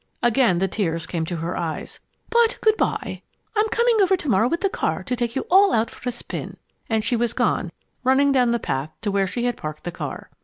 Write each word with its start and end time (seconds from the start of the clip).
Again 0.23 0.57
the 0.57 0.67
tears 0.67 1.05
came 1.05 1.21
into 1.21 1.35
her 1.35 1.55
eyes. 1.55 1.99
"But 2.31 2.57
good 2.63 2.75
by! 2.75 3.21
I'm 3.55 3.67
coming 3.69 3.97
over 4.01 4.17
to 4.17 4.27
morrow 4.29 4.47
with 4.49 4.61
the 4.61 4.67
car 4.69 5.03
to 5.03 5.15
take 5.15 5.35
you 5.35 5.45
all 5.51 5.73
out 5.73 5.91
for 5.91 6.09
a 6.09 6.11
spin!" 6.11 6.57
And 6.89 7.03
she 7.03 7.15
was 7.15 7.33
gone, 7.33 7.71
running 8.03 8.31
down 8.31 8.49
the 8.49 8.57
path 8.57 8.89
to 9.01 9.11
where 9.11 9.27
she 9.27 9.45
had 9.45 9.57
parked 9.57 9.83
the 9.83 9.91
car. 9.91 10.31